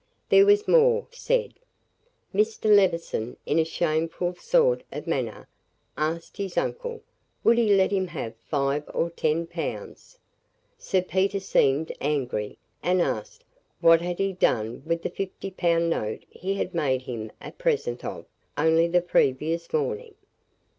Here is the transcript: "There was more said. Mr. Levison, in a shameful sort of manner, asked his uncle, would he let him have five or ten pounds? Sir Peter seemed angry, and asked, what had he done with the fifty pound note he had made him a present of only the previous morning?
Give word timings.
"There 0.29 0.47
was 0.47 0.67
more 0.67 1.05
said. 1.11 1.53
Mr. 2.33 2.75
Levison, 2.75 3.37
in 3.45 3.59
a 3.59 3.63
shameful 3.63 4.33
sort 4.33 4.81
of 4.91 5.05
manner, 5.05 5.47
asked 5.95 6.37
his 6.37 6.57
uncle, 6.57 7.03
would 7.43 7.59
he 7.59 7.75
let 7.75 7.91
him 7.91 8.07
have 8.07 8.35
five 8.37 8.89
or 8.95 9.11
ten 9.11 9.45
pounds? 9.45 10.17
Sir 10.79 11.03
Peter 11.03 11.39
seemed 11.39 11.91
angry, 12.01 12.57
and 12.81 12.99
asked, 12.99 13.43
what 13.79 14.01
had 14.01 14.17
he 14.17 14.33
done 14.33 14.81
with 14.87 15.03
the 15.03 15.11
fifty 15.11 15.51
pound 15.51 15.91
note 15.91 16.25
he 16.31 16.55
had 16.55 16.73
made 16.73 17.03
him 17.03 17.31
a 17.39 17.51
present 17.51 18.03
of 18.03 18.25
only 18.57 18.87
the 18.87 19.01
previous 19.01 19.71
morning? 19.71 20.15